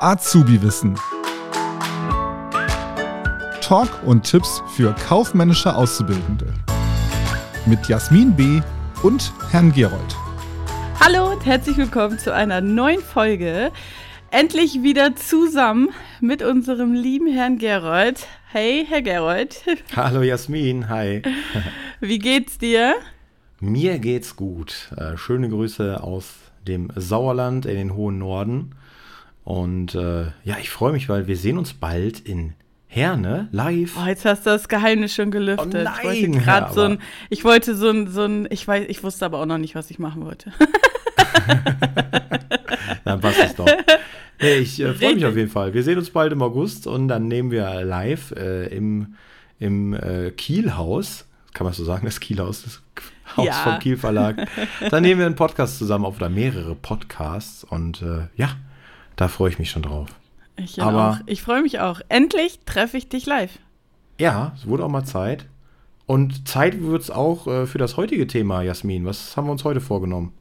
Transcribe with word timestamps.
Azubi-Wissen. 0.00 0.96
Talk 3.60 3.88
und 4.04 4.22
Tipps 4.22 4.62
für 4.76 4.94
kaufmännische 4.94 5.74
Auszubildende. 5.74 6.46
Mit 7.66 7.88
Jasmin 7.88 8.36
B. 8.36 8.60
und 9.02 9.32
Herrn 9.50 9.72
Gerold. 9.72 10.16
Hallo 11.00 11.32
und 11.32 11.44
herzlich 11.44 11.76
willkommen 11.76 12.18
zu 12.18 12.32
einer 12.32 12.60
neuen 12.60 13.00
Folge. 13.00 13.72
Endlich 14.30 14.82
wieder 14.82 15.16
zusammen 15.16 15.88
mit 16.20 16.42
unserem 16.42 16.92
lieben 16.92 17.26
Herrn 17.26 17.58
Gerold. 17.58 18.26
Hey, 18.52 18.86
Herr 18.88 19.02
Gerold. 19.02 19.62
Hallo 19.96 20.22
Jasmin, 20.22 20.88
hi. 20.88 21.22
Wie 22.00 22.18
geht's 22.18 22.58
dir? 22.58 22.94
Mir 23.58 23.98
geht's 23.98 24.36
gut. 24.36 24.92
Äh, 24.96 25.16
schöne 25.16 25.48
Grüße 25.48 26.02
aus 26.02 26.45
dem 26.68 26.90
Sauerland 26.94 27.66
in 27.66 27.76
den 27.76 27.94
hohen 27.94 28.18
Norden. 28.18 28.74
Und 29.44 29.94
äh, 29.94 30.24
ja, 30.44 30.56
ich 30.60 30.70
freue 30.70 30.92
mich, 30.92 31.08
weil 31.08 31.26
wir 31.26 31.36
sehen 31.36 31.56
uns 31.58 31.72
bald 31.72 32.20
in 32.20 32.54
Herne 32.88 33.48
live. 33.52 33.96
Oh, 34.00 34.06
jetzt 34.06 34.24
hast 34.24 34.46
du 34.46 34.50
das 34.50 34.68
Geheimnis 34.68 35.14
schon 35.14 35.30
gelüftet. 35.30 35.74
Oh 35.74 35.84
nein, 35.84 35.94
ich 35.98 36.04
wollte 36.04 36.30
gerade 36.30 36.66
ja, 36.68 36.72
so 36.72 36.82
ein, 36.82 36.98
ich 37.30 37.44
wollte 37.44 37.76
so 37.76 37.90
ein, 37.90 38.08
so 38.08 38.22
ein, 38.22 38.48
ich 38.50 38.66
weiß, 38.66 38.86
ich 38.88 39.02
wusste 39.04 39.26
aber 39.26 39.38
auch 39.38 39.46
noch 39.46 39.58
nicht, 39.58 39.74
was 39.74 39.90
ich 39.90 39.98
machen 39.98 40.24
wollte. 40.24 40.52
Dann 43.04 43.20
passt 43.20 43.38
es 43.38 43.54
doch. 43.54 43.68
Hey, 44.38 44.58
ich 44.60 44.80
äh, 44.80 44.94
freue 44.94 45.14
mich 45.14 45.24
auf 45.26 45.36
jeden 45.36 45.50
Fall. 45.50 45.74
Wir 45.74 45.82
sehen 45.82 45.98
uns 45.98 46.10
bald 46.10 46.32
im 46.32 46.42
August 46.42 46.86
und 46.86 47.08
dann 47.08 47.26
nehmen 47.28 47.50
wir 47.50 47.82
live 47.84 48.32
äh, 48.32 48.66
im, 48.66 49.14
im 49.58 49.94
äh, 49.94 50.30
Kielhaus, 50.30 51.26
kann 51.54 51.64
man 51.64 51.72
so 51.72 51.84
sagen, 51.84 52.04
das 52.04 52.20
Kielhaus, 52.20 52.62
das 52.62 52.82
Haus 53.36 53.46
Ja. 53.46 53.52
vom 53.52 53.78
Kiel 53.78 53.96
Verlag. 53.96 54.48
Dann 54.90 55.02
nehmen 55.02 55.18
wir 55.20 55.26
einen 55.26 55.34
Podcast 55.36 55.78
zusammen 55.78 56.04
auf 56.04 56.16
oder 56.16 56.28
mehrere 56.28 56.74
Podcasts 56.74 57.64
und 57.64 58.02
äh, 58.02 58.28
ja, 58.36 58.50
da 59.16 59.28
freue 59.28 59.50
ich 59.50 59.58
mich 59.58 59.70
schon 59.70 59.82
drauf. 59.82 60.08
Ich 60.56 60.80
Aber- 60.82 61.10
auch. 61.10 61.18
Ich 61.26 61.42
freue 61.42 61.62
mich 61.62 61.80
auch. 61.80 62.00
Endlich 62.08 62.60
treffe 62.66 62.96
ich 62.96 63.08
dich 63.08 63.26
live. 63.26 63.58
Ja, 64.18 64.52
es 64.56 64.66
wurde 64.66 64.84
auch 64.84 64.88
mal 64.88 65.04
Zeit. 65.04 65.46
Und 66.06 66.46
Zeit 66.48 66.80
wird 66.82 67.02
es 67.02 67.10
auch 67.10 67.46
äh, 67.46 67.66
für 67.66 67.78
das 67.78 67.96
heutige 67.96 68.26
Thema, 68.26 68.62
Jasmin. 68.62 69.04
Was 69.04 69.36
haben 69.36 69.46
wir 69.48 69.52
uns 69.52 69.64
heute 69.64 69.80
vorgenommen? 69.80 70.32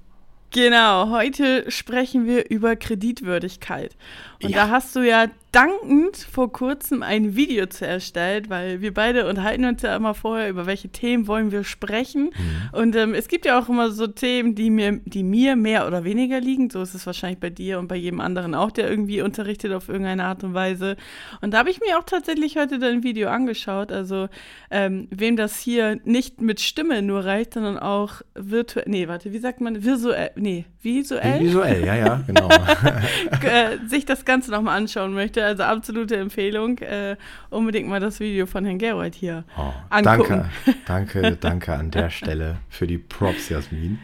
Genau, 0.52 1.10
heute 1.10 1.70
sprechen 1.70 2.26
wir 2.28 2.50
über 2.50 2.76
Kreditwürdigkeit. 2.78 3.98
Und 4.42 4.52
Ja. 4.52 4.66
da 4.68 4.70
hast 4.72 4.96
du 4.96 5.02
ja 5.02 5.26
dankend 5.56 6.18
vor 6.18 6.52
kurzem 6.52 7.02
ein 7.02 7.38
Video 7.38 7.66
zu 7.68 7.88
erstellt, 7.88 8.50
weil 8.50 8.82
wir 8.82 8.94
beide 8.94 9.26
unterhalten 9.26 9.64
uns 9.64 9.82
ja 9.84 9.96
immer 9.96 10.14
vorher, 10.14 10.50
über 10.50 10.66
welche 10.66 10.90
Themen 10.90 11.28
wollen 11.28 11.54
wir 11.54 11.64
sprechen. 11.64 12.32
Und 12.74 12.94
ähm, 12.98 13.14
es 13.14 13.30
gibt 13.30 13.46
ja 13.46 13.58
auch 13.58 13.70
immer 13.70 13.92
so 13.92 14.06
Themen, 14.06 14.54
die 14.54 14.70
mir, 14.70 15.00
die 15.06 15.24
mir 15.24 15.56
mehr 15.56 15.88
oder 15.88 16.04
weniger 16.04 16.42
liegen. 16.42 16.70
So 16.70 16.82
ist 16.82 16.94
es 16.94 17.06
wahrscheinlich 17.06 17.40
bei 17.40 17.50
dir 17.50 17.80
und 17.80 17.88
bei 17.88 17.96
jedem 17.96 18.20
anderen 18.20 18.54
auch, 18.54 18.70
der 18.70 18.90
irgendwie 18.90 19.22
unterrichtet 19.22 19.72
auf 19.72 19.88
irgendeine 19.88 20.26
Art 20.26 20.44
und 20.44 20.54
Weise. 20.54 20.98
Und 21.40 21.54
da 21.54 21.60
habe 21.60 21.70
ich 21.70 21.80
mir 21.80 21.98
auch 21.98 22.04
tatsächlich 22.04 22.58
heute 22.58 22.78
dein 22.78 23.04
Video 23.04 23.30
angeschaut. 23.30 23.94
Also 23.94 24.28
ähm, 24.70 25.08
wem 25.10 25.38
das 25.38 25.58
hier 25.58 26.02
nicht 26.04 26.42
mit 26.42 26.60
Stimme 26.60 27.02
nur 27.02 27.24
reicht, 27.24 27.54
sondern 27.54 27.80
auch 27.80 28.24
virtuell, 28.34 28.90
nee, 28.90 29.08
warte, 29.08 29.32
wie 29.32 29.40
sagt 29.40 29.62
man, 29.62 29.86
visuell, 29.86 30.32
nee, 30.36 30.66
visuell, 30.82 31.40
Visuell, 31.40 31.86
ja, 31.86 31.96
ja, 31.96 32.22
genau. 32.28 32.50
äh, 33.42 33.78
sich 33.88 34.06
das 34.06 34.26
Ganze 34.26 34.52
nochmal 34.52 34.78
anschauen 34.78 35.14
möchte. 35.14 35.45
Also 35.46 35.64
absolute 35.64 36.18
Empfehlung, 36.18 36.78
äh, 36.80 37.16
unbedingt 37.50 37.88
mal 37.88 38.00
das 38.00 38.20
Video 38.20 38.46
von 38.46 38.66
Herrn 38.66 38.78
Gerold 38.80 39.16
hier 39.16 39.44
Oh, 39.58 39.72
angucken. 39.90 40.46
danke, 40.86 41.22
danke, 41.22 41.38
danke 41.40 41.74
an 41.74 41.92
der 41.92 42.10
Stelle 42.10 42.58
für 42.70 42.88
die 42.88 42.98
Props, 42.98 43.50
Jasmin. 43.50 44.00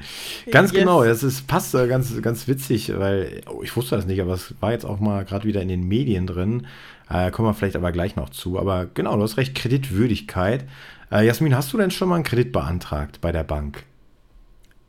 Ganz 0.52 0.72
Yes. 0.72 0.80
genau, 0.80 1.04
das 1.04 1.24
ist, 1.24 1.48
passt 1.48 1.74
ganz, 1.74 2.22
ganz 2.22 2.48
witzig, 2.48 2.92
weil 2.98 3.42
oh, 3.50 3.62
ich 3.64 3.76
wusste 3.76 3.96
das 3.96 4.06
nicht, 4.06 4.22
aber 4.22 4.34
es 4.34 4.54
war 4.60 4.72
jetzt 4.72 4.86
auch 4.86 5.00
mal 5.00 5.26
gerade 5.26 5.46
wieder 5.46 5.62
in 5.62 5.68
den 5.68 5.88
Medien 5.88 6.28
drin. 6.28 6.68
Äh, 7.10 7.32
kommen 7.32 7.50
wir 7.50 7.54
vielleicht 7.54 7.76
aber 7.76 7.92
gleich 7.92 8.16
noch 8.16 8.30
zu. 8.30 8.58
Aber 8.58 8.86
genau, 8.94 9.16
du 9.18 9.24
hast 9.24 9.38
recht, 9.38 9.54
Kreditwürdigkeit. 9.56 10.66
Äh, 11.12 11.26
Jasmin, 11.26 11.56
hast 11.56 11.74
du 11.74 11.78
denn 11.78 11.92
schon 11.92 12.08
mal 12.08 12.16
einen 12.16 12.24
Kredit 12.24 12.52
beantragt 12.54 13.20
bei 13.20 13.32
der 13.34 13.44
Bank? 13.44 13.84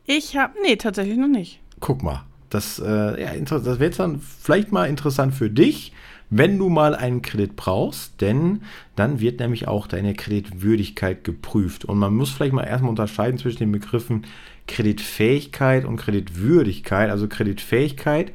Ich 0.06 0.36
habe, 0.36 0.54
nee, 0.62 0.76
tatsächlich 0.76 1.16
noch 1.16 1.26
nicht. 1.28 1.60
Guck 1.80 2.02
mal, 2.02 2.24
das, 2.52 2.78
äh, 2.78 3.22
ja, 3.22 3.34
das 3.34 3.64
wäre 3.64 3.84
jetzt 3.84 3.98
dann 3.98 4.20
vielleicht 4.20 4.72
mal 4.72 4.86
interessant 4.86 5.34
für 5.34 5.48
dich, 5.48 5.92
wenn 6.28 6.58
du 6.58 6.68
mal 6.68 6.94
einen 6.94 7.22
Kredit 7.22 7.56
brauchst, 7.56 8.20
denn 8.20 8.62
dann 8.96 9.20
wird 9.20 9.40
nämlich 9.40 9.68
auch 9.68 9.86
deine 9.86 10.14
Kreditwürdigkeit 10.14 11.24
geprüft. 11.24 11.84
Und 11.84 11.98
man 11.98 12.14
muss 12.14 12.30
vielleicht 12.30 12.54
mal 12.54 12.64
erstmal 12.64 12.90
unterscheiden 12.90 13.38
zwischen 13.38 13.58
den 13.58 13.72
Begriffen 13.72 14.26
Kreditfähigkeit 14.66 15.84
und 15.84 15.96
Kreditwürdigkeit. 15.96 17.10
Also 17.10 17.28
Kreditfähigkeit 17.28 18.32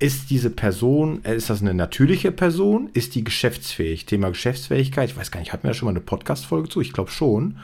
ist 0.00 0.30
diese 0.30 0.50
Person, 0.50 1.24
äh, 1.24 1.36
ist 1.36 1.50
das 1.50 1.60
eine 1.60 1.74
natürliche 1.74 2.32
Person? 2.32 2.90
Ist 2.92 3.14
die 3.14 3.22
geschäftsfähig? 3.22 4.06
Thema 4.06 4.30
Geschäftsfähigkeit, 4.30 5.10
ich 5.10 5.16
weiß 5.16 5.30
gar 5.30 5.40
nicht, 5.40 5.52
hatten 5.52 5.64
wir 5.64 5.70
da 5.70 5.74
schon 5.74 5.86
mal 5.86 5.92
eine 5.92 6.00
Podcast-Folge 6.00 6.68
zu? 6.68 6.80
Ich 6.80 6.92
glaube 6.92 7.10
schon. 7.10 7.58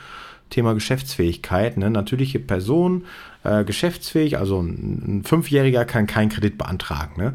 Thema 0.50 0.74
Geschäftsfähigkeit, 0.74 1.76
ne? 1.76 1.90
natürliche 1.90 2.38
Person, 2.38 3.04
äh, 3.44 3.64
geschäftsfähig, 3.64 4.38
also 4.38 4.60
ein, 4.60 5.22
Fünfjähriger 5.24 5.84
kann 5.84 6.06
keinen 6.06 6.28
Kredit 6.28 6.58
beantragen. 6.58 7.20
Ne? 7.20 7.32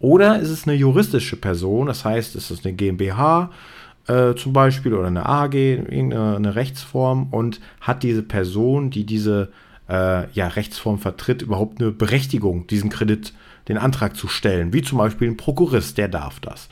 Oder 0.00 0.38
ist 0.38 0.50
es 0.50 0.66
eine 0.66 0.76
juristische 0.76 1.36
Person, 1.36 1.86
das 1.86 2.04
heißt, 2.04 2.36
ist 2.36 2.50
es 2.50 2.64
eine 2.64 2.74
GmbH 2.74 3.50
äh, 4.06 4.34
zum 4.34 4.52
Beispiel 4.52 4.94
oder 4.94 5.08
eine 5.08 5.26
AG, 5.26 5.54
eine 5.54 6.54
Rechtsform 6.54 7.28
und 7.30 7.60
hat 7.80 8.02
diese 8.02 8.22
Person, 8.22 8.90
die 8.90 9.04
diese 9.04 9.50
äh, 9.88 10.30
ja, 10.32 10.48
Rechtsform 10.48 10.98
vertritt, 10.98 11.42
überhaupt 11.42 11.80
eine 11.80 11.90
Berechtigung, 11.90 12.66
diesen 12.66 12.90
Kredit, 12.90 13.32
den 13.68 13.78
Antrag 13.78 14.16
zu 14.16 14.28
stellen, 14.28 14.72
wie 14.72 14.82
zum 14.82 14.98
Beispiel 14.98 15.28
ein 15.28 15.36
Prokurist, 15.36 15.98
der 15.98 16.08
darf 16.08 16.40
das. 16.40 16.68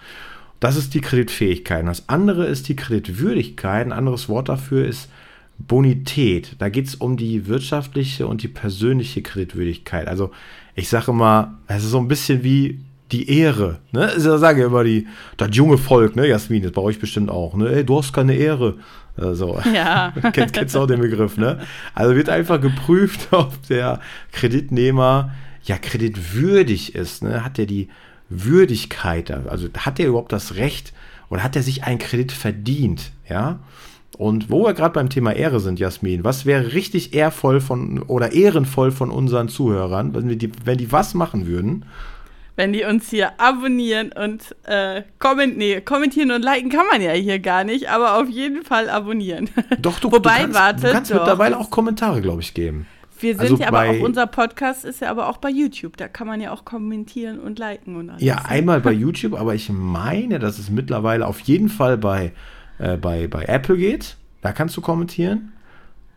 Das 0.61 0.77
ist 0.77 0.95
die 0.95 1.03
Kreditfähigkeit. 1.03 1.87
Das 1.87 2.09
andere 2.09 2.47
ist 2.47 2.69
die 2.69 2.77
Kreditwürdigkeit. 2.77 3.87
Ein 3.87 3.93
anderes 3.93 4.29
Wort 4.29 4.49
dafür 4.49 4.87
ist 4.87 5.11
Bonität. 5.59 6.57
Da 6.59 6.69
geht 6.69 6.87
es 6.87 6.95
um 6.95 7.17
die 7.17 7.47
wirtschaftliche 7.47 8.27
und 8.27 8.43
die 8.43 8.49
persönliche 8.49 9.23
Kreditwürdigkeit. 9.23 10.07
Also 10.09 10.31
ich 10.75 10.89
sage 10.89 11.11
immer, 11.11 11.59
es 11.67 11.85
ist 11.85 11.91
so 11.91 11.99
ein 11.99 12.09
bisschen 12.09 12.43
wie 12.45 12.81
die 13.13 13.31
Ehre. 13.39 13.79
Ne? 13.93 14.13
Ich 14.17 14.23
sage 14.23 14.61
ja 14.63 14.67
immer 14.67 14.85
die, 14.85 15.07
das 15.37 15.51
junge 15.53 15.79
Volk, 15.79 16.17
ne, 16.17 16.27
Jasmin, 16.27 16.63
das 16.63 16.73
bei 16.73 16.83
euch 16.83 16.99
bestimmt 16.99 17.31
auch. 17.31 17.55
Ne? 17.55 17.71
Ey, 17.71 17.85
du 17.85 17.99
hast 17.99 18.13
keine 18.13 18.35
Ehre. 18.35 18.75
Äh, 19.17 19.35
So. 19.35 19.61
Ja. 19.73 20.13
Kennt, 20.33 20.53
kennst 20.53 20.75
du 20.75 20.81
auch 20.81 20.87
den 20.87 21.01
Begriff, 21.01 21.37
ne? 21.37 21.61
Also 21.95 22.15
wird 22.17 22.29
einfach 22.29 22.61
geprüft, 22.61 23.29
ob 23.33 23.67
der 23.69 24.01
Kreditnehmer 24.33 25.33
ja 25.63 25.79
kreditwürdig 25.79 26.95
ist. 26.95 27.23
Ne? 27.23 27.45
Hat 27.45 27.59
er 27.59 27.67
die 27.67 27.89
Würdigkeit, 28.29 29.31
also 29.31 29.69
hat 29.79 30.01
er 30.01 30.09
überhaupt 30.09 30.33
das 30.33 30.57
Recht 30.57 30.93
oder 31.29 31.43
hat 31.43 31.55
er 31.57 31.63
sich 31.63 31.85
einen 31.85 31.99
Kredit 31.99 32.33
verdient, 32.33 33.13
ja? 33.29 33.61
Und 34.19 34.51
wo 34.51 34.65
wir 34.65 34.73
gerade 34.73 34.95
beim 34.95 35.11
Thema 35.11 35.33
Ehre 35.33 35.61
sind, 35.61 35.79
Jasmin, 35.79 36.25
was 36.25 36.47
wäre 36.47 36.73
richtig 36.73 37.13
ehrvoll 37.13 37.61
von 37.61 38.03
oder 38.03 38.33
ehrenvoll 38.33 38.91
von 38.91 39.11
unseren 39.11 39.49
Zuhörern, 39.49 40.15
wenn, 40.15 40.29
wir 40.29 40.37
die, 40.37 40.51
wenn 40.65 40.79
die 40.79 40.91
was 40.91 41.13
machen 41.13 41.47
würden? 41.47 41.85
Wenn 42.57 42.73
die 42.73 42.85
uns 42.85 43.11
hier 43.11 43.39
abonnieren 43.39 44.13
und 44.13 44.57
äh, 44.65 45.03
komment 45.19 45.59
nee, 45.59 45.83
kommentieren 45.83 46.31
und 46.31 46.43
liken 46.43 46.71
kann 46.71 46.87
man 46.91 47.03
ja 47.03 47.13
hier 47.13 47.39
gar 47.39 47.65
nicht, 47.65 47.91
aber 47.91 48.17
auf 48.17 48.31
jeden 48.31 48.65
Fall 48.65 48.89
abonnieren. 48.89 49.51
Doch, 49.79 50.01
du, 50.01 50.11
Wobei, 50.11 50.37
du 50.37 50.41
kannst, 50.41 50.55
warte, 50.55 50.81
du 50.87 50.93
kannst 50.93 51.11
doch. 51.11 51.17
mittlerweile 51.19 51.59
auch 51.59 51.69
Kommentare, 51.69 52.23
glaube 52.23 52.41
ich, 52.41 52.55
geben. 52.55 52.87
Wir 53.21 53.33
sind 53.35 53.43
Also 53.43 53.57
ja 53.57 53.69
aber 53.69 53.91
auch, 53.91 54.01
unser 54.01 54.27
Podcast 54.27 54.87
ist 54.87 55.01
ja 55.03 55.11
aber 55.11 55.29
auch 55.29 55.37
bei 55.37 55.51
YouTube. 55.51 55.99
Da 55.99 56.09
kann 56.09 56.27
man 56.27 56.41
ja 56.41 56.53
auch 56.53 56.65
kommentieren 56.65 57.39
und 57.39 57.59
liken 57.59 57.97
und 57.97 58.09
alles. 58.09 58.23
Ja, 58.23 58.45
einmal 58.47 58.81
bei 58.81 58.93
YouTube, 58.93 59.39
aber 59.39 59.55
ich 59.55 59.69
meine, 59.71 60.39
dass 60.39 60.59
es 60.59 60.71
mittlerweile 60.71 61.27
auf 61.27 61.41
jeden 61.41 61.69
Fall 61.69 61.99
bei, 61.99 62.33
äh, 62.79 62.97
bei, 62.97 63.27
bei 63.29 63.45
Apple 63.45 63.77
geht. 63.77 64.17
Da 64.43 64.53
kannst 64.53 64.77
du 64.77 64.81
kommentieren. 64.81 65.53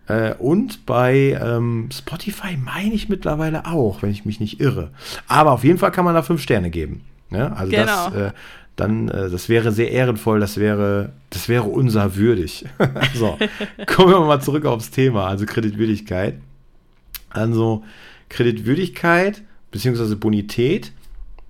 Äh, 0.07 0.33
und 0.35 0.85
bei 0.85 1.39
ähm, 1.41 1.89
Spotify 1.91 2.57
meine 2.57 2.93
ich 2.93 3.09
mittlerweile 3.09 3.65
auch, 3.65 4.01
wenn 4.01 4.09
ich 4.09 4.25
mich 4.25 4.39
nicht 4.39 4.59
irre. 4.59 4.91
Aber 5.27 5.51
auf 5.51 5.63
jeden 5.63 5.77
Fall 5.77 5.91
kann 5.91 6.05
man 6.05 6.15
da 6.15 6.23
fünf 6.23 6.41
Sterne 6.41 6.69
geben. 6.69 7.01
Ne? 7.29 7.55
Also 7.55 7.71
das, 7.71 8.11
Genau. 8.11 8.25
äh, 8.25 8.31
dann, 8.75 9.09
äh, 9.09 9.29
das 9.29 9.49
wäre 9.49 9.71
sehr 9.71 9.91
ehrenvoll, 9.91 10.39
das 10.39 10.57
wäre, 10.57 11.11
das 11.29 11.49
wäre 11.49 11.63
unser 11.65 12.15
würdig. 12.15 12.65
so, 13.13 13.37
kommen 13.85 14.11
wir 14.13 14.19
mal 14.21 14.41
zurück 14.41 14.65
aufs 14.65 14.89
Thema, 14.89 15.27
also 15.27 15.45
Kreditwürdigkeit. 15.45 16.35
Also 17.29 17.83
Kreditwürdigkeit 18.29 19.43
bzw. 19.71 20.15
Bonität 20.15 20.91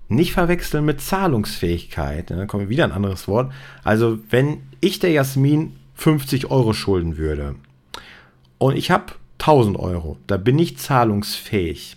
nicht 0.09 0.33
verwechseln 0.33 0.85
mit 0.85 1.01
Zahlungsfähigkeit. 1.01 2.31
Da 2.31 2.45
kommt 2.45 2.69
wieder 2.69 2.83
ein 2.83 2.91
anderes 2.91 3.27
Wort. 3.27 3.51
Also 3.83 4.19
wenn 4.29 4.63
ich 4.81 4.99
der 4.99 5.11
Jasmin 5.11 5.75
50 5.95 6.49
Euro 6.49 6.73
schulden 6.73 7.17
würde 7.17 7.55
und 8.57 8.75
ich 8.75 8.91
habe 8.91 9.13
1000 9.39 9.77
Euro, 9.77 10.17
da 10.27 10.37
bin 10.37 10.59
ich 10.59 10.77
zahlungsfähig. 10.77 11.95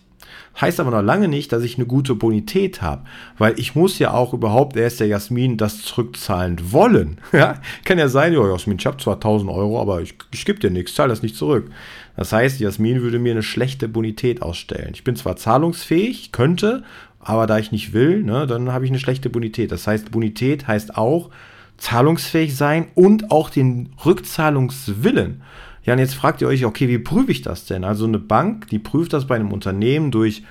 Heißt 0.61 0.81
aber 0.81 0.91
noch 0.91 1.03
lange 1.03 1.29
nicht, 1.29 1.51
dass 1.53 1.63
ich 1.63 1.77
eine 1.77 1.87
gute 1.87 2.15
Bonität 2.15 2.83
habe, 2.83 3.05
weil 3.39 3.59
ich 3.59 3.75
muss 3.75 3.99
ja 3.99 4.13
auch 4.13 4.35
überhaupt 4.35 4.77
erst 4.77 5.01
der 5.01 5.07
Jasmin 5.07 5.57
das 5.57 5.83
zurückzahlen 5.83 6.73
wollen. 6.73 7.19
Ja? 7.33 7.61
Kann 7.85 7.99
ja 7.99 8.09
sein, 8.09 8.35
ja, 8.35 8.47
Jasmin, 8.47 8.77
ich 8.79 8.87
habe 8.87 8.99
zwar 8.99 9.15
1000 9.15 9.51
Euro, 9.51 9.81
aber 9.81 10.03
ich, 10.03 10.15
ich 10.33 10.45
gebe 10.45 10.61
dir 10.61 10.71
nichts, 10.71 10.95
zahle 10.95 11.09
das 11.09 11.23
nicht 11.23 11.37
zurück. 11.37 11.71
Das 12.17 12.33
heißt, 12.33 12.61
Jasmin 12.61 13.01
würde 13.01 13.19
mir 13.19 13.33
eine 13.33 13.43
schlechte 13.43 13.89
Bonität 13.89 14.43
ausstellen. 14.43 14.91
Ich 14.93 15.03
bin 15.03 15.17
zwar 15.17 15.37
zahlungsfähig, 15.37 16.31
könnte, 16.33 16.85
aber 17.23 17.47
da 17.47 17.59
ich 17.59 17.73
nicht 17.73 17.93
will, 17.93 18.23
ne, 18.23 18.47
dann 18.47 18.73
habe 18.73 18.85
ich 18.85 18.91
eine 18.91 18.99
schlechte 18.99 19.31
Bonität. 19.31 19.73
Das 19.73 19.87
heißt, 19.87 20.11
Bonität 20.11 20.67
heißt 20.67 20.97
auch 20.97 21.31
zahlungsfähig 21.79 22.57
sein 22.57 22.87
und 22.95 23.31
auch 23.31 23.49
den 23.49 23.91
Rückzahlungswillen. 24.05 25.43
Ja, 25.85 25.95
und 25.95 25.99
jetzt 25.99 26.15
fragt 26.15 26.41
ihr 26.41 26.49
euch, 26.49 26.65
okay, 26.65 26.89
wie 26.89 26.99
prüfe 26.99 27.33
ich 27.33 27.43
das 27.43 27.65
denn? 27.65 27.85
Also 27.85 28.05
eine 28.05 28.19
Bank, 28.19 28.69
die 28.69 28.79
prüft 28.79 29.13
das 29.13 29.27
bei 29.27 29.37
einem 29.37 29.53
Unternehmen 29.53 30.11
durch 30.11 30.45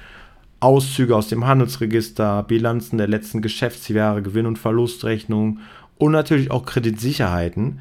Auszüge 0.59 1.15
aus 1.15 1.27
dem 1.27 1.45
Handelsregister, 1.45 2.43
Bilanzen 2.43 2.97
der 2.97 3.07
letzten 3.07 3.41
Geschäftsjahre, 3.41 4.21
Gewinn- 4.21 4.45
und 4.45 4.59
Verlustrechnung 4.59 5.59
und 5.97 6.11
natürlich 6.11 6.51
auch 6.51 6.65
Kreditsicherheiten. 6.65 7.79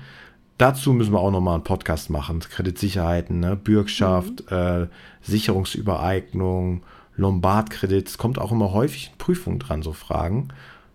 Dazu 0.58 0.92
müssen 0.92 1.12
wir 1.12 1.20
auch 1.20 1.30
nochmal 1.30 1.54
einen 1.54 1.64
Podcast 1.64 2.10
machen. 2.10 2.40
Kreditsicherheiten, 2.40 3.40
ne? 3.40 3.56
Bürgschaft, 3.56 4.50
mhm. 4.50 4.56
äh, 4.56 4.86
Sicherungsübereignung, 5.22 6.82
Lombardkredit. 7.20 8.08
Es 8.08 8.18
kommt 8.18 8.38
auch 8.38 8.50
immer 8.50 8.72
häufig 8.72 9.10
in 9.12 9.18
Prüfungen 9.18 9.58
dran, 9.58 9.82
so 9.82 9.92
Fragen. 9.92 10.48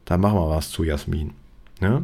Da 0.04 0.18
machen 0.18 0.38
wir 0.38 0.50
was 0.50 0.72
zu, 0.72 0.84
Jasmin. 0.84 1.32
Ne? 1.80 2.04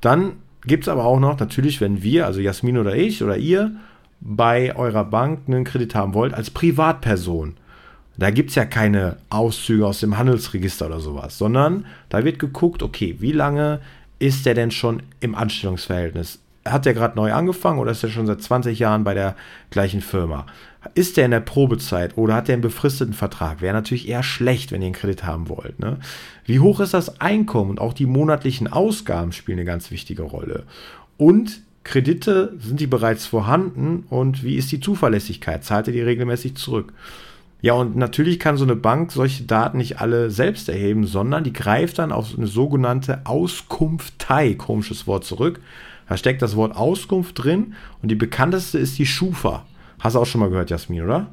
Dann 0.00 0.32
gibt 0.62 0.84
es 0.84 0.88
aber 0.88 1.04
auch 1.04 1.20
noch, 1.20 1.38
natürlich, 1.38 1.80
wenn 1.80 2.02
wir, 2.02 2.26
also 2.26 2.40
Jasmin 2.40 2.78
oder 2.78 2.96
ich 2.96 3.22
oder 3.22 3.36
ihr, 3.36 3.72
bei 4.20 4.76
eurer 4.76 5.04
Bank 5.04 5.40
einen 5.46 5.64
Kredit 5.64 5.94
haben 5.94 6.14
wollt 6.14 6.34
als 6.34 6.50
Privatperson. 6.50 7.54
Da 8.18 8.30
gibt 8.30 8.50
es 8.50 8.56
ja 8.56 8.66
keine 8.66 9.16
Auszüge 9.30 9.86
aus 9.86 10.00
dem 10.00 10.18
Handelsregister 10.18 10.86
oder 10.86 11.00
sowas, 11.00 11.38
sondern 11.38 11.86
da 12.10 12.22
wird 12.22 12.38
geguckt, 12.38 12.82
okay, 12.82 13.16
wie 13.20 13.32
lange 13.32 13.80
ist 14.18 14.44
der 14.44 14.54
denn 14.54 14.70
schon 14.70 15.02
im 15.20 15.34
Anstellungsverhältnis? 15.34 16.40
Hat 16.66 16.84
der 16.84 16.92
gerade 16.92 17.16
neu 17.16 17.32
angefangen 17.32 17.78
oder 17.78 17.92
ist 17.92 18.02
er 18.02 18.10
schon 18.10 18.26
seit 18.26 18.42
20 18.42 18.78
Jahren 18.78 19.04
bei 19.04 19.14
der 19.14 19.36
gleichen 19.70 20.02
Firma? 20.02 20.44
Ist 20.94 21.18
der 21.18 21.26
in 21.26 21.30
der 21.30 21.40
Probezeit 21.40 22.16
oder 22.16 22.34
hat 22.34 22.48
der 22.48 22.54
einen 22.54 22.62
befristeten 22.62 23.12
Vertrag? 23.12 23.60
Wäre 23.60 23.74
natürlich 23.74 24.08
eher 24.08 24.22
schlecht, 24.22 24.72
wenn 24.72 24.80
ihr 24.80 24.86
einen 24.86 24.94
Kredit 24.94 25.24
haben 25.24 25.48
wollt. 25.50 25.78
Ne? 25.78 25.98
Wie 26.46 26.60
hoch 26.60 26.80
ist 26.80 26.94
das 26.94 27.20
Einkommen 27.20 27.70
und 27.70 27.80
auch 27.80 27.92
die 27.92 28.06
monatlichen 28.06 28.66
Ausgaben 28.66 29.32
spielen 29.32 29.58
eine 29.58 29.66
ganz 29.66 29.90
wichtige 29.90 30.22
Rolle. 30.22 30.64
Und 31.18 31.60
Kredite, 31.84 32.54
sind 32.58 32.80
die 32.80 32.86
bereits 32.86 33.26
vorhanden 33.26 34.04
und 34.10 34.42
wie 34.42 34.56
ist 34.56 34.72
die 34.72 34.80
Zuverlässigkeit? 34.80 35.64
Zahlt 35.64 35.86
ihr 35.86 35.92
die 35.92 36.02
regelmäßig 36.02 36.54
zurück? 36.56 36.92
Ja, 37.62 37.74
und 37.74 37.96
natürlich 37.96 38.38
kann 38.38 38.56
so 38.56 38.64
eine 38.64 38.76
Bank 38.76 39.12
solche 39.12 39.44
Daten 39.44 39.78
nicht 39.78 40.00
alle 40.00 40.30
selbst 40.30 40.68
erheben, 40.70 41.06
sondern 41.06 41.44
die 41.44 41.52
greift 41.52 41.98
dann 41.98 42.12
auf 42.12 42.34
eine 42.36 42.46
sogenannte 42.46 43.20
Auskunftei, 43.24 44.54
komisches 44.54 45.06
Wort, 45.06 45.24
zurück. 45.24 45.60
Da 46.08 46.16
steckt 46.16 46.42
das 46.42 46.56
Wort 46.56 46.74
Auskunft 46.74 47.42
drin 47.42 47.74
und 48.02 48.10
die 48.10 48.16
bekannteste 48.16 48.78
ist 48.78 48.98
die 48.98 49.06
Schufa. 49.06 49.64
Hast 50.00 50.16
du 50.16 50.20
auch 50.20 50.26
schon 50.26 50.40
mal 50.40 50.50
gehört, 50.50 50.70
Jasmin, 50.70 51.02
oder? 51.02 51.28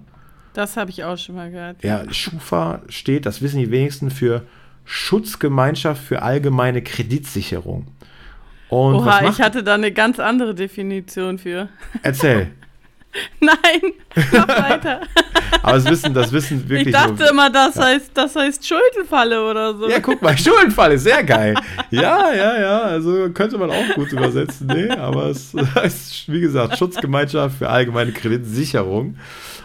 Das 0.54 0.78
habe 0.78 0.90
ich 0.92 1.04
auch 1.04 1.18
schon 1.18 1.36
mal 1.36 1.52
gehört. 1.52 1.84
Ja, 1.84 2.04
Schufa 2.12 2.82
steht, 2.90 3.26
das 3.26 3.42
wissen 3.42 3.60
die 3.60 3.72
wenigsten, 3.72 4.10
für 4.10 4.44
Schutzgemeinschaft 4.86 6.02
für 6.02 6.22
allgemeine 6.22 6.82
Kreditsicherung. 6.82 7.88
Und 8.70 8.96
Oha, 8.96 9.30
ich 9.30 9.42
hatte 9.42 9.64
da 9.64 9.76
eine 9.76 9.92
ganz 9.92 10.20
andere 10.20 10.54
Definition 10.56 11.38
für. 11.38 11.70
Erzähl. 12.04 12.52
Nein, 13.40 13.94
mach 14.32 14.48
weiter. 14.48 15.02
Aber 15.62 15.74
das 15.74 15.86
wissen, 15.86 16.14
das 16.14 16.32
wissen 16.32 16.68
wirklich. 16.68 16.88
Ich 16.88 16.94
dachte 16.94 17.26
so, 17.26 17.32
immer, 17.32 17.50
das, 17.50 17.76
ja. 17.76 17.86
heißt, 17.86 18.12
das 18.14 18.36
heißt 18.36 18.68
Schuldenfalle 18.68 19.44
oder 19.44 19.76
so. 19.76 19.90
Ja, 19.90 20.00
guck 20.00 20.22
mal, 20.22 20.38
Schuldenfalle, 20.38 20.98
sehr 20.98 21.24
geil. 21.24 21.56
Ja, 21.90 22.34
ja, 22.34 22.60
ja, 22.60 22.82
also 22.82 23.30
könnte 23.32 23.58
man 23.58 23.72
auch 23.72 23.96
gut 23.96 24.12
übersetzen. 24.12 24.68
Nee, 24.68 24.90
aber 24.90 25.28
es 25.28 25.54
heißt, 25.76 26.32
wie 26.32 26.42
gesagt, 26.42 26.78
Schutzgemeinschaft 26.78 27.58
für 27.58 27.70
allgemeine 27.70 28.12
Kreditsicherung. 28.12 29.18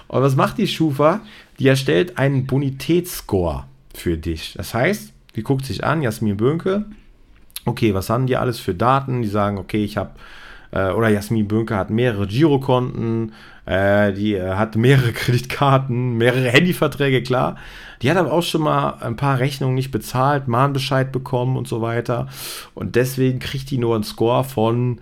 Und 0.09 0.23
was 0.23 0.37
macht 0.37 0.59
die 0.59 0.69
Schufa? 0.69 1.21
Die 1.59 1.69
erstellt 1.69 2.19
einen 2.19 2.47
Bonitätsscore 2.47 3.65
für 3.95 4.17
dich. 4.17 4.55
Das 4.57 4.75
heißt, 4.75 5.13
die 5.37 5.43
guckt 5.43 5.65
sich 5.65 5.85
an, 5.85 6.03
Jasmin 6.03 6.37
Bönke, 6.37 6.85
okay, 7.65 7.95
was 7.95 8.11
haben 8.11 8.27
die 8.27 8.37
alles 8.37 8.59
für 8.59 8.75
Daten? 8.75 9.23
Die 9.23 9.29
sagen, 9.29 9.59
okay, 9.59 9.85
ich 9.85 9.97
habe 9.97 10.11
äh, 10.73 10.91
oder 10.91 11.09
Jasmin 11.09 11.47
Bönke 11.47 11.77
hat 11.77 11.91
mehrere 11.91 12.27
Girokonten, 12.27 13.33
äh, 13.67 14.13
die 14.13 14.35
äh, 14.35 14.55
hat 14.55 14.75
mehrere 14.77 15.13
Kreditkarten, 15.13 16.17
mehrere 16.19 16.49
Handyverträge, 16.49 17.23
klar. 17.23 17.57
Die 18.01 18.11
hat 18.11 18.17
aber 18.17 18.33
auch 18.33 18.43
schon 18.43 18.63
mal 18.63 18.99
ein 19.01 19.15
paar 19.15 19.39
Rechnungen 19.39 19.77
nicht 19.77 19.93
bezahlt, 19.93 20.49
Mahnbescheid 20.49 21.13
bekommen 21.13 21.57
und 21.57 21.69
so 21.69 21.81
weiter. 21.81 22.27
Und 22.75 22.97
deswegen 22.97 23.39
kriegt 23.39 23.71
die 23.71 23.79
nur 23.79 23.95
einen 23.95 24.03
Score 24.03 24.43
von 24.43 25.01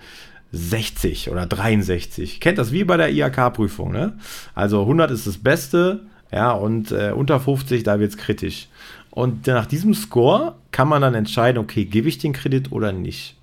60 0.53 1.31
oder 1.31 1.47
63. 1.47 2.41
Kennt 2.41 2.59
das 2.59 2.73
wie 2.73 2.85
bei 2.85 2.99
der 2.99 3.11
IHK-Prüfung, 3.11 3.93
ne? 3.93 4.19
Also 4.55 4.83
100 4.83 5.11
ist 5.13 5.27
das 5.27 5.39
Beste, 5.39 6.01
ja, 6.33 6.53
und 6.53 6.93
äh, 6.93 7.13
unter 7.15 7.41
50, 7.41 7.85
da 7.85 7.99
wird 8.01 8.11
es 8.11 8.17
kritisch. 8.19 8.69
Und 9.11 9.47
nach 9.47 9.67
diesem 9.67 9.95
Score 9.95 10.57
kann 10.71 10.89
man 10.89 11.03
dann 11.03 11.15
entscheiden, 11.15 11.59
okay, 11.59 11.85
gebe 11.85 12.09
ich 12.09 12.19
den 12.19 12.33
Kredit 12.33 12.71
oder 12.71 12.93
nicht. 12.93 13.37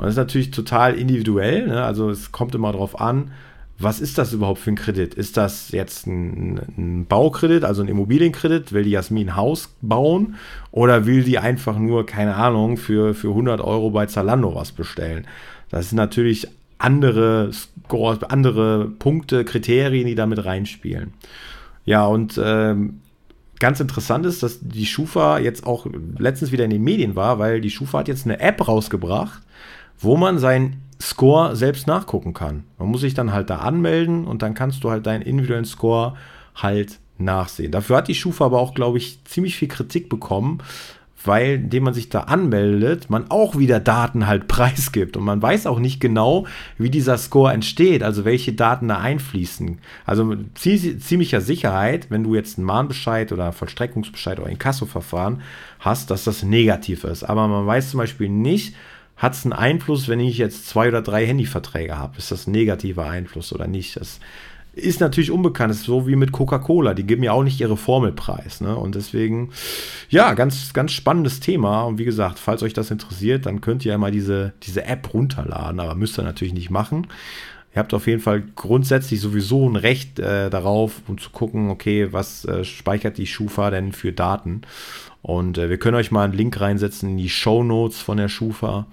Und 0.00 0.06
das 0.06 0.14
ist 0.14 0.18
natürlich 0.18 0.50
total 0.50 0.94
individuell. 0.94 1.66
Ne? 1.66 1.84
Also 1.84 2.08
es 2.08 2.32
kommt 2.32 2.54
immer 2.54 2.72
darauf 2.72 2.98
an, 2.98 3.32
was 3.78 4.00
ist 4.00 4.16
das 4.16 4.32
überhaupt 4.32 4.60
für 4.60 4.70
ein 4.70 4.76
Kredit? 4.76 5.12
Ist 5.12 5.36
das 5.36 5.72
jetzt 5.72 6.06
ein, 6.06 6.58
ein, 6.78 7.06
Baukredit, 7.06 7.64
also 7.64 7.82
ein 7.82 7.88
Immobilienkredit? 7.88 8.72
Will 8.72 8.84
die 8.84 8.92
Jasmin 8.92 9.28
ein 9.28 9.36
Haus 9.36 9.74
bauen? 9.82 10.36
Oder 10.70 11.04
will 11.04 11.22
die 11.22 11.38
einfach 11.38 11.78
nur, 11.78 12.06
keine 12.06 12.34
Ahnung, 12.36 12.78
für, 12.78 13.12
für 13.12 13.28
100 13.28 13.60
Euro 13.60 13.90
bei 13.90 14.06
Zalando 14.06 14.54
was 14.54 14.72
bestellen? 14.72 15.26
Das 15.68 15.90
sind 15.90 15.96
natürlich 15.96 16.48
andere 16.78 17.50
Scores, 17.52 18.22
andere 18.22 18.88
Punkte, 18.88 19.44
Kriterien, 19.44 20.06
die 20.06 20.14
damit 20.14 20.42
reinspielen. 20.46 21.12
Ja, 21.84 22.06
und 22.06 22.40
ähm, 22.42 23.00
ganz 23.58 23.80
interessant 23.80 24.24
ist, 24.24 24.42
dass 24.42 24.60
die 24.62 24.86
Schufa 24.86 25.38
jetzt 25.40 25.66
auch 25.66 25.86
letztens 26.16 26.52
wieder 26.52 26.64
in 26.64 26.70
den 26.70 26.82
Medien 26.82 27.16
war, 27.16 27.38
weil 27.38 27.60
die 27.60 27.70
Schufa 27.70 27.98
hat 27.98 28.08
jetzt 28.08 28.24
eine 28.24 28.40
App 28.40 28.66
rausgebracht, 28.66 29.42
wo 30.00 30.16
man 30.16 30.38
seinen 30.38 30.82
Score 31.00 31.56
selbst 31.56 31.86
nachgucken 31.86 32.34
kann. 32.34 32.64
Man 32.78 32.88
muss 32.88 33.02
sich 33.02 33.14
dann 33.14 33.32
halt 33.32 33.48
da 33.50 33.58
anmelden 33.58 34.26
und 34.26 34.42
dann 34.42 34.54
kannst 34.54 34.84
du 34.84 34.90
halt 34.90 35.06
deinen 35.06 35.22
individuellen 35.22 35.64
Score 35.64 36.14
halt 36.54 36.98
nachsehen. 37.18 37.72
Dafür 37.72 37.98
hat 37.98 38.08
die 38.08 38.14
Schufa 38.14 38.46
aber 38.46 38.58
auch, 38.58 38.74
glaube 38.74 38.98
ich, 38.98 39.24
ziemlich 39.24 39.56
viel 39.56 39.68
Kritik 39.68 40.08
bekommen, 40.08 40.58
weil 41.24 41.56
indem 41.56 41.84
man 41.84 41.94
sich 41.94 42.08
da 42.08 42.20
anmeldet, 42.20 43.10
man 43.10 43.30
auch 43.30 43.58
wieder 43.58 43.78
Daten 43.78 44.26
halt 44.26 44.48
preisgibt 44.48 45.16
und 45.16 45.24
man 45.24 45.40
weiß 45.40 45.66
auch 45.66 45.78
nicht 45.78 46.00
genau, 46.00 46.46
wie 46.78 46.90
dieser 46.90 47.18
Score 47.18 47.52
entsteht, 47.52 48.02
also 48.02 48.24
welche 48.24 48.52
Daten 48.52 48.88
da 48.88 48.98
einfließen. 48.98 49.78
Also 50.06 50.24
mit 50.24 50.58
ziemlicher 50.58 51.40
Sicherheit, 51.40 52.10
wenn 52.10 52.24
du 52.24 52.34
jetzt 52.34 52.58
einen 52.58 52.66
Mahnbescheid 52.66 53.32
oder 53.32 53.52
Vollstreckungsbescheid 53.52 54.38
oder 54.38 54.48
ein 54.48 54.58
Kassoverfahren 54.58 55.42
hast, 55.78 56.10
dass 56.10 56.24
das 56.24 56.42
negativ 56.42 57.04
ist. 57.04 57.22
Aber 57.22 57.48
man 57.48 57.66
weiß 57.66 57.90
zum 57.90 57.98
Beispiel 57.98 58.28
nicht, 58.28 58.74
hat 59.20 59.34
es 59.34 59.44
einen 59.44 59.52
Einfluss, 59.52 60.08
wenn 60.08 60.18
ich 60.18 60.38
jetzt 60.38 60.66
zwei 60.66 60.88
oder 60.88 61.02
drei 61.02 61.26
Handyverträge 61.26 61.98
habe? 61.98 62.16
Ist 62.16 62.32
das 62.32 62.46
ein 62.46 62.52
negativer 62.52 63.04
Einfluss 63.04 63.52
oder 63.52 63.66
nicht? 63.66 63.96
Das 63.96 64.18
ist 64.72 65.00
natürlich 65.00 65.30
unbekannt. 65.30 65.70
Das 65.70 65.80
ist 65.80 65.84
so 65.84 66.08
wie 66.08 66.16
mit 66.16 66.32
Coca-Cola. 66.32 66.94
Die 66.94 67.06
geben 67.06 67.22
ja 67.22 67.32
auch 67.32 67.42
nicht 67.42 67.60
ihre 67.60 67.76
Formelpreis. 67.76 68.62
Ne? 68.62 68.74
Und 68.74 68.94
deswegen, 68.94 69.50
ja, 70.08 70.32
ganz, 70.32 70.72
ganz 70.72 70.92
spannendes 70.92 71.40
Thema. 71.40 71.82
Und 71.82 71.98
wie 71.98 72.06
gesagt, 72.06 72.38
falls 72.38 72.62
euch 72.62 72.72
das 72.72 72.90
interessiert, 72.90 73.44
dann 73.44 73.60
könnt 73.60 73.84
ihr 73.84 73.92
ja 73.92 73.98
mal 73.98 74.10
diese, 74.10 74.54
diese 74.62 74.86
App 74.86 75.12
runterladen. 75.12 75.80
Aber 75.80 75.94
müsst 75.96 76.18
ihr 76.18 76.22
natürlich 76.22 76.54
nicht 76.54 76.70
machen. 76.70 77.06
Ihr 77.72 77.78
habt 77.78 77.94
auf 77.94 78.06
jeden 78.08 78.20
Fall 78.20 78.42
grundsätzlich 78.56 79.20
sowieso 79.20 79.68
ein 79.68 79.76
Recht 79.76 80.18
äh, 80.18 80.50
darauf, 80.50 81.02
um 81.06 81.18
zu 81.18 81.30
gucken, 81.30 81.70
okay, 81.70 82.12
was 82.12 82.44
äh, 82.44 82.64
speichert 82.64 83.16
die 83.16 83.26
Schufa 83.26 83.70
denn 83.70 83.92
für 83.92 84.12
Daten? 84.12 84.62
Und 85.22 85.56
äh, 85.56 85.68
wir 85.68 85.78
können 85.78 85.96
euch 85.96 86.10
mal 86.10 86.24
einen 86.24 86.32
Link 86.32 86.60
reinsetzen 86.60 87.10
in 87.10 87.16
die 87.18 87.28
Show 87.28 87.62
Notes 87.62 88.00
von 88.00 88.16
der 88.16 88.28
Schufa. 88.28 88.86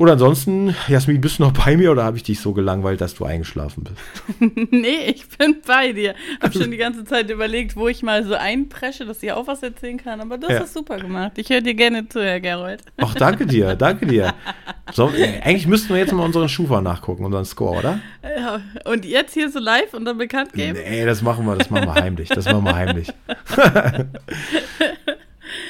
Oder 0.00 0.12
ansonsten, 0.12 0.74
Jasmin, 0.88 1.20
bist 1.20 1.38
du 1.38 1.42
noch 1.42 1.52
bei 1.52 1.76
mir 1.76 1.92
oder 1.92 2.04
habe 2.04 2.16
ich 2.16 2.22
dich 2.22 2.40
so 2.40 2.54
gelangweilt, 2.54 3.02
dass 3.02 3.14
du 3.16 3.26
eingeschlafen 3.26 3.84
bist? 3.84 3.98
nee, 4.72 5.10
ich 5.14 5.28
bin 5.28 5.56
bei 5.66 5.92
dir. 5.92 6.14
Habe 6.40 6.54
schon 6.54 6.70
die 6.70 6.78
ganze 6.78 7.04
Zeit 7.04 7.28
überlegt, 7.28 7.76
wo 7.76 7.86
ich 7.86 8.02
mal 8.02 8.24
so 8.24 8.32
einpresche, 8.32 9.04
dass 9.04 9.22
ich 9.22 9.30
auch 9.32 9.46
was 9.46 9.62
erzählen 9.62 9.98
kann. 9.98 10.22
Aber 10.22 10.38
du 10.38 10.46
hast 10.46 10.54
ja. 10.54 10.60
das 10.60 10.72
super 10.72 10.96
gemacht. 10.96 11.32
Ich 11.36 11.50
höre 11.50 11.60
dir 11.60 11.74
gerne 11.74 12.08
zu, 12.08 12.22
Herr 12.22 12.40
Gerold. 12.40 12.80
Ach, 12.96 13.14
danke 13.14 13.44
dir, 13.44 13.74
danke 13.78 14.06
dir. 14.06 14.32
So, 14.94 15.08
eigentlich 15.42 15.66
müssten 15.66 15.90
wir 15.90 15.98
jetzt 15.98 16.14
mal 16.14 16.24
unseren 16.24 16.48
Schufa 16.48 16.80
nachgucken, 16.80 17.26
unseren 17.26 17.44
Score, 17.44 17.78
oder? 17.78 17.98
Ja, 18.22 18.62
und 18.90 19.04
jetzt 19.04 19.34
hier 19.34 19.50
so 19.50 19.58
live 19.58 19.92
und 19.92 20.06
dann 20.06 20.16
bekannt 20.16 20.54
geben? 20.54 20.78
Nee, 20.82 21.04
das 21.04 21.20
machen 21.20 21.44
wir, 21.44 21.56
das 21.56 21.68
machen 21.68 21.84
wir 21.86 21.94
heimlich. 21.94 22.30
Das 22.30 22.46
machen 22.46 22.64
wir 22.64 22.74
heimlich. 22.74 23.12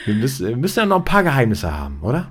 wir, 0.05 0.15
müssen, 0.15 0.49
wir 0.51 0.57
müssen 0.57 0.79
ja 0.79 0.87
noch 0.87 0.99
ein 0.99 1.05
paar 1.05 1.25
Geheimnisse 1.25 1.77
haben, 1.77 1.99
oder? 2.03 2.31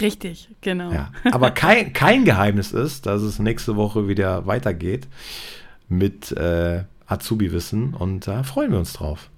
Richtig, 0.00 0.48
genau. 0.60 0.92
Ja. 0.92 1.12
Aber 1.30 1.50
kein, 1.50 1.92
kein 1.92 2.24
Geheimnis 2.24 2.72
ist, 2.72 3.06
dass 3.06 3.22
es 3.22 3.38
nächste 3.38 3.76
Woche 3.76 4.08
wieder 4.08 4.46
weitergeht 4.46 5.08
mit 5.88 6.32
äh, 6.32 6.84
Azubi-Wissen 7.06 7.94
und 7.94 8.26
da 8.26 8.42
freuen 8.42 8.70
wir 8.70 8.78
uns 8.78 8.92
drauf. 8.92 9.30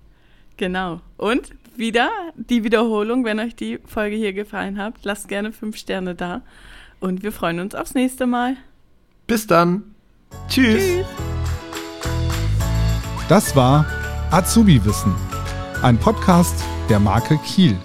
Genau. 0.57 1.01
Und 1.17 1.51
wieder 1.77 2.11
die 2.37 2.65
Wiederholung, 2.65 3.25
wenn 3.25 3.41
euch 3.41 3.57
die 3.57 3.79
Folge 3.85 4.17
hier 4.17 4.33
gefallen 4.33 4.79
hat, 4.79 4.95
lasst 5.03 5.29
gerne 5.29 5.53
fünf 5.53 5.77
Sterne 5.77 6.15
da. 6.15 6.43
Und 7.01 7.23
wir 7.23 7.33
freuen 7.33 7.61
uns 7.61 7.75
aufs 7.75 7.95
nächste 7.95 8.27
Mal. 8.27 8.57
Bis 9.27 9.47
dann. 9.47 9.83
Tschüss. 10.49 10.83
Tschüss. 10.83 11.07
Das 13.29 13.57
war 13.57 13.87
Azubi 14.31 14.85
Wissen, 14.85 15.15
ein 15.83 15.99
Podcast 15.99 16.63
der 16.89 17.01
Marke 17.01 17.39
Kiel. 17.39 17.79